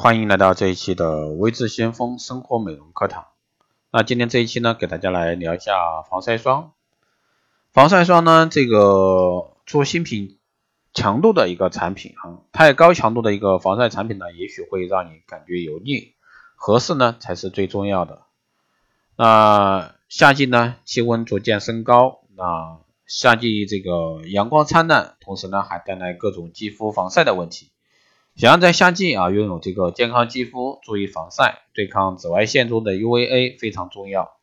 [0.00, 3.26] 欢迎来到这一期的微智先锋生活美容课堂。
[3.90, 6.70] 那今天这一期呢，给大家来聊一下防晒霜。
[7.72, 10.38] 防晒霜呢，这个做新品
[10.94, 16.12] 强度的一个产品啊，太高强度的一个防晒产品呢，也许会让你感觉油腻，
[16.54, 18.22] 合适呢才是最重要的。
[19.16, 27.72] 那夏季呢，气温逐渐升高，那夏季这个阳光灿烂，同时呢还带来各种肌肤防晒的问题。
[28.38, 34.36] 想要在夏季啊拥有这个健康肌肤，注意防晒，对抗紫外线中的 UVA 非常重要。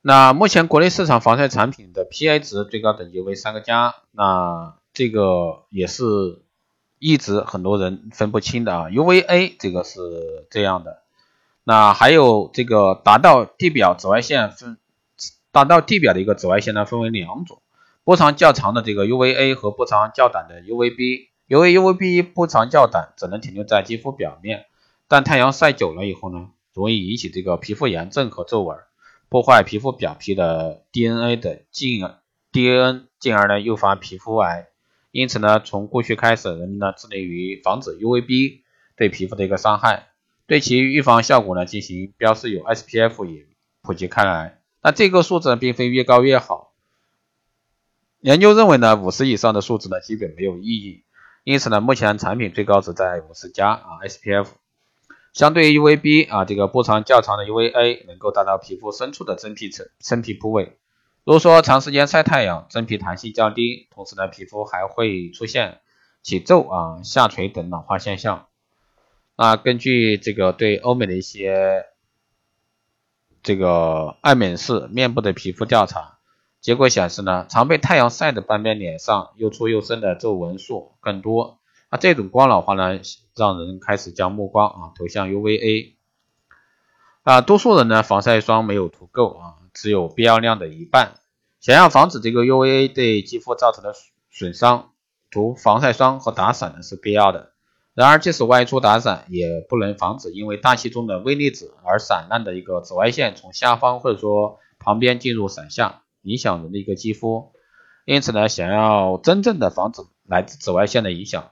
[0.00, 6.04] 那目前国内市场防晒产品的 PA 值最高等级为三个加，那这个也是
[7.00, 8.84] 一直很多人分不清的啊。
[8.90, 11.02] UVA 这个是这样的，
[11.64, 14.78] 那还有这个达到地表紫外线分
[15.50, 17.60] 达到地表的一个紫外线呢，分为两种，
[18.04, 21.29] 波长较长的这个 UVA 和波长较短的 UVB。
[21.50, 24.66] 由于 UVB 波长较短，只能停留在肌肤表面，
[25.08, 28.78] 但太阳晒久了以后呢，容易引起这个皮肤炎症和皱纹，
[29.28, 32.08] 破坏皮肤表皮的 DNA 的进
[32.52, 34.68] DNA，进而呢诱发皮肤癌。
[35.10, 38.60] 因此呢，从过去开始，人们呢致力于防止 UVB
[38.94, 40.06] 对皮肤的一个伤害，
[40.46, 43.46] 对其预防效果呢进行标示有 SPF 也
[43.82, 44.60] 普及开来。
[44.84, 46.74] 那这个数字并非越高越好，
[48.20, 51.02] 研究认为呢，五十以上的数字呢基本没有意义。
[51.42, 54.46] 因此呢，目前产品最高值在五十加啊，SPF，
[55.32, 60.78] 相对于 UVB 啊，这个波长较长的 UVA 能够达到皮肤深处的真皮层、真皮部位。
[61.24, 65.80] 如果说长时间晒太阳，真皮弹性较低，同时呢，皮肤还会出现
[66.22, 68.46] 起皱啊、下垂等老化现象。
[69.36, 71.86] 那根据这个对欧美的一些
[73.42, 76.19] 这个爱美仕面部的皮肤调查。
[76.60, 81.58] 结果显示呢，常被太阳晒的半边脸上又粗又深的皱纹数更多。
[81.90, 83.00] 那这种光老化呢，
[83.34, 85.94] 让人开始将目光啊投向 UVA。
[87.22, 91.14] 啊，多数人呢防晒霜没有涂够啊，只有必要量的一半。
[91.60, 93.94] 想要防止这个 UVA 对肌肤造成的
[94.30, 94.90] 损伤，
[95.30, 97.52] 涂防晒霜和打伞呢是必要的。
[97.94, 106.02] 然而，即使外出打伞，也不能防止因为大气中的微粒子而散乱的一个紫外线从下方或者说旁边进入伞下。
[106.22, 107.52] 影响人的一个肌肤，
[108.04, 111.50] 因此呢，想要真正的防止来自紫外线的影响，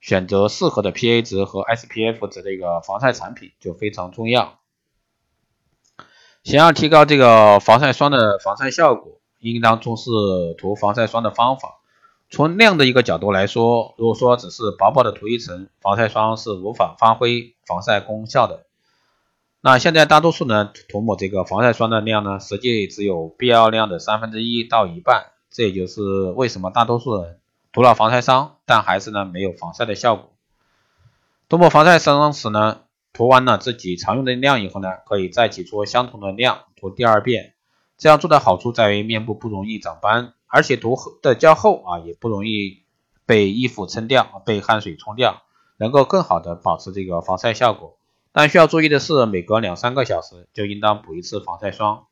[0.00, 4.58] 选择适合的 PA 值和 SPF 值的一个防晒产品就非常重要。
[6.44, 10.10] 想要提高这个防晒霜的防晒效果，应当重视
[10.56, 11.80] 涂防晒霜的方法。
[12.28, 18.65] 从量的一个角度来说，如果说只是薄薄的涂一层防晒霜，是无法发挥防晒功效的。
[19.60, 25.26] 那现在大多数呢涂抹这个防晒霜的量呢，实际只有必要量的三分之一到一半。
[25.50, 26.02] 这也就是
[26.36, 27.40] 为什么大多数人
[27.72, 30.32] 涂了防晒霜，但还是呢没有防晒的效果。
[31.48, 37.54] 涂抹防晒霜时呢，涂完了自己常用的量以后呢，可以再挤出相同的量涂第二遍。
[37.96, 42.82] 这样做的好处在于面部不容易长斑，而且涂的较厚啊，也不容易
[43.24, 45.42] 被衣服撑掉、被汗水冲掉，
[45.78, 47.96] 能够更好的保持这个防晒效果。
[48.38, 52.04] 但需要注意的是，每隔两三个小时就应当补一次防晒霜。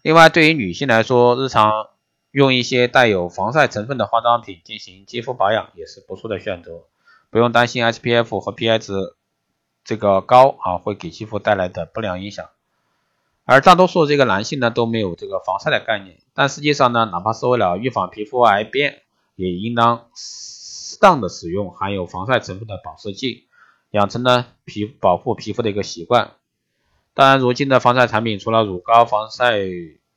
[0.00, 1.90] 另外，对于女性来说，日常
[2.30, 6.84] 用一些带有防晒成分的化妆品进行肌肤保养也是不错的选择，
[7.28, 8.94] 不用担心 SPF 和 PA 值
[9.84, 12.48] 这个高啊会给肌肤带来的不良影响。
[13.44, 19.02] 而大多数这个男性呢都没有这个防晒的概念，但实际上呢，哪怕是为了预防皮肤癌变，
[19.36, 23.46] 也应当适当的使用含有防晒成分的保湿剂。
[23.94, 26.32] 养成呢皮保护皮肤的一个习惯。
[27.14, 29.56] 当然，如今的防晒产品除了乳膏、防晒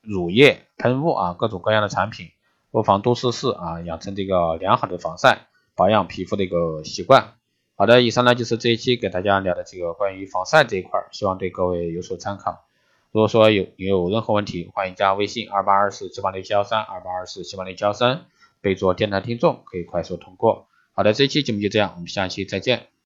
[0.00, 2.28] 乳液、喷雾啊，各种各样的产品，
[2.70, 7.34] 不妨多试试啊，养成这个良好的防晒保养皮肤的一个习惯。
[7.74, 12.64] 好的，以上呢就是这一期给大家聊的这个关于防晒这一块，希望对各位有所参考。
[13.10, 18.26] 如果说有有任何问题，欢迎加微信二八二四七八六七幺三二八二四七八六七幺三，
[18.60, 20.68] 备注电台听众，可以快速通过。
[20.92, 22.93] 好的，这期节目就这样，我们下期再见。